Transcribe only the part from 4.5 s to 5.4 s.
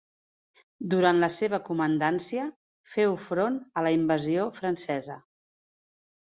francesa.